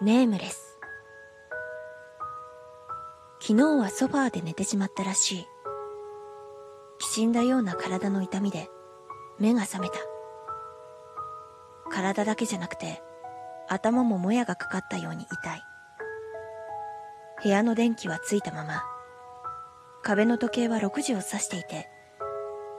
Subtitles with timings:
[0.00, 0.78] ネームレス。
[3.40, 5.46] 昨日はソファーで寝てしまったらしい。
[7.00, 8.68] きしんだような体の痛みで
[9.40, 9.94] 目が覚めた。
[11.90, 13.02] 体だけじゃなくて
[13.68, 15.62] 頭ももやがかかったように痛い。
[17.42, 18.84] 部屋の電気はついたまま、
[20.04, 21.88] 壁の時計は6時を指していて、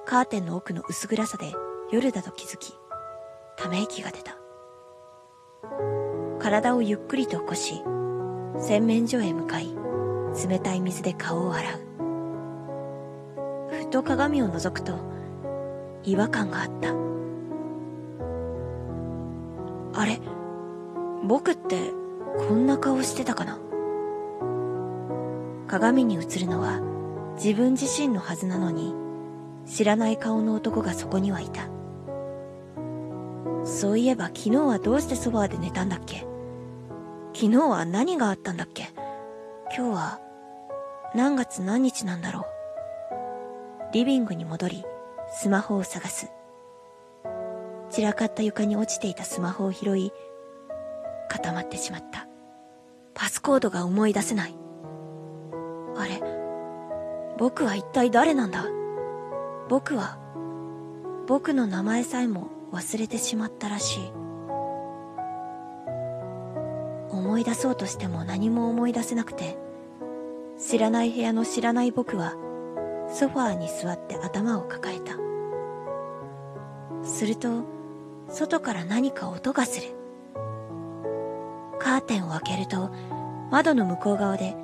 [0.05, 1.51] カーテンの奥の薄暗さで
[1.91, 2.73] 夜だと気づき、
[3.57, 4.37] ため息が出た。
[6.39, 7.83] 体をゆっくりと起こし、
[8.57, 9.67] 洗面所へ向かい、
[10.47, 11.73] 冷たい水で顔を洗う。
[13.83, 14.93] ふと鏡を覗くと、
[16.03, 16.93] 違和感があった。
[19.99, 20.21] あれ？
[21.27, 21.91] 僕って
[22.37, 23.59] こんな顔してたかな？
[25.67, 26.79] 鏡に映るのは
[27.35, 28.95] 自分自身のはずなのに
[29.65, 31.67] 知らない顔の男がそこにはいた
[33.65, 36.25] そういえば昨日はどうしてソファーで寝たんだっけ？
[37.39, 38.89] 昨日は何があったんだっけ？
[39.73, 40.19] 今日は
[41.15, 43.93] 何月何日なんだろう？
[43.93, 44.83] リビングに戻り、
[45.31, 46.29] スマホを探す。
[47.91, 50.11] 散らかった床に落ちていたスマホを拾い、
[51.29, 52.27] 固まってしまった。
[53.13, 54.55] パスコードが思い出せない。
[55.95, 56.21] あれ？
[57.37, 58.65] 僕は一体誰なんだ？
[59.69, 60.19] 僕は、
[61.25, 64.11] 僕の名前さえも忘れてしまったらしい。
[67.29, 69.55] 思い出そうとしても何も思い出せなくて、
[70.57, 72.33] 知らない部屋の知らない僕は、
[73.07, 75.13] ソファーに座って頭を抱えた。
[77.03, 77.65] すると、
[78.29, 79.89] 外から何か音がする。
[81.77, 82.89] カーテンを開けると、
[83.51, 84.55] 窓の向こう側で、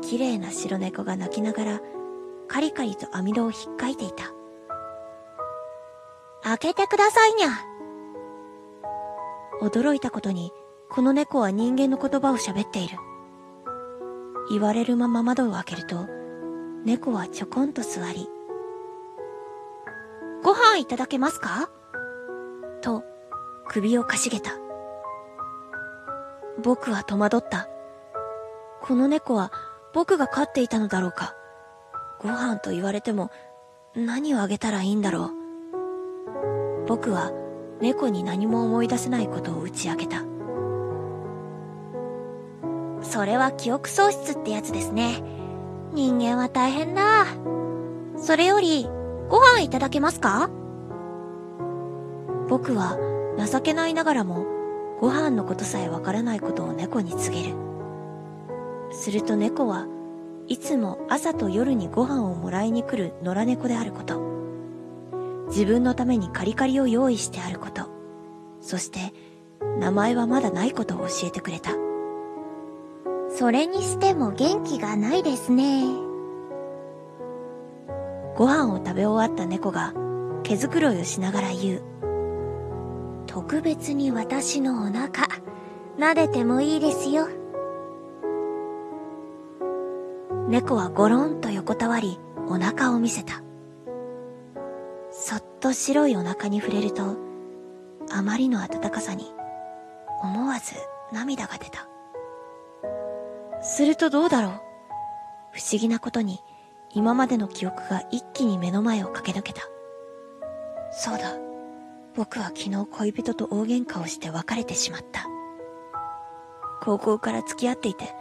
[0.00, 1.80] 綺麗な白猫が泣きながら、
[2.46, 4.32] カリカリと網戸を引っかいていた。
[6.44, 7.48] 開けてくださいにゃ。
[9.60, 10.52] 驚いたことに、
[10.90, 12.96] この猫は人間の言葉を喋っている。
[14.50, 16.06] 言われるまま窓を開けると、
[16.84, 18.26] 猫はちょこんと座り、
[20.42, 21.68] ご飯いただけますか？
[22.80, 23.04] と、
[23.68, 24.52] 首をかしげた。
[26.62, 27.68] 僕は戸惑った。
[28.80, 29.52] この猫は
[29.92, 31.34] 僕が飼っていたのだろうか？
[32.20, 33.30] ご飯と言われても
[33.94, 36.86] 何をあげたらいいんだろう？
[36.88, 37.30] 僕は
[37.82, 40.24] 猫に何も思い出せないことを打ち明けた。
[43.10, 45.22] それは記憶喪失ってやつですね。
[45.92, 47.26] 人間は大変だ。
[48.16, 48.88] それより、
[49.28, 50.50] ご飯いただけますか？
[52.48, 52.98] 僕は
[53.50, 54.44] 情けないながらも、
[55.00, 57.54] ご飯のことさえわからないことを猫に告げる。
[58.90, 59.86] すると猫は
[60.46, 64.20] いつも朝と夜にご飯をもらいに来る野良猫であること。
[65.48, 67.88] 自分のためにカリカリを用意してあること。
[68.60, 69.14] そして
[69.78, 71.70] 名前はまだないことを教えてくれた。
[73.38, 75.84] それにしても元気がないですね。
[78.34, 79.94] ご飯を食べ終わった猫が
[80.42, 81.82] 毛づくろいをしながら言う。
[83.28, 85.28] 特別に私のお腹、
[85.98, 87.28] 撫でてもいいですよ。
[90.48, 92.18] 猫はゴロンと横たわり、
[92.48, 93.44] お腹を見せた。
[95.12, 97.16] そっと白いお腹に触れると、
[98.10, 99.32] あまりの暖かさに、
[100.24, 100.74] 思わず
[101.12, 101.88] 涙が出た。
[103.68, 104.52] するとどうだろう？
[105.52, 106.40] 不思議なことに
[106.94, 109.62] 今までの記憶が一気に目の前を駆け抜けた。
[110.90, 111.34] そうだ。
[112.16, 115.26] 僕は昨日恋人と大喧嘩をして別れてしまった。
[116.80, 118.14] 高校から付き合っていて、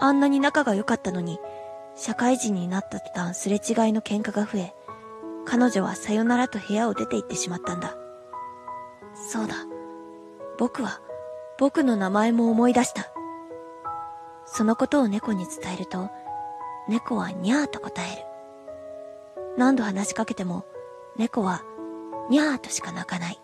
[0.00, 1.38] あんなに仲が良かったのに、
[1.96, 4.74] 社会人になった途端すれ違いの喧嘩が増え、
[5.44, 7.94] 彼女はさよならと部屋を出て行ってしまったんだ。
[9.30, 9.54] そうだ。
[10.58, 11.00] 僕は、
[11.58, 13.13] 僕の名前も思い出した。
[14.46, 16.10] そのことを猫に伝えると、
[16.88, 18.22] 猫はにゃーと答える。
[19.56, 20.64] 何度話しかけても、
[21.16, 21.62] 猫は
[22.30, 23.40] にゃーとしか鳴かない。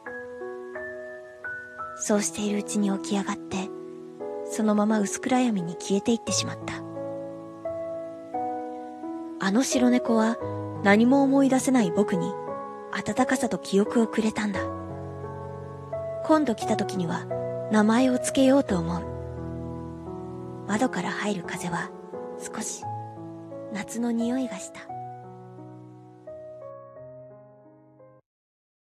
[1.97, 3.69] そうしているうちに起き上がって、
[4.51, 6.75] そのまま薄暗闇に消えていってしまった。
[9.43, 10.37] あの白猫は
[10.83, 12.31] 何も思い出せない僕に
[12.93, 14.61] 温かさと記憶をくれたんだ。
[16.25, 17.25] 今度来た時には
[17.73, 19.20] 名前を付けようと思う。
[20.71, 21.91] 窓から入る風は
[22.39, 22.85] 少し
[23.73, 25.00] 夏の匂いがした。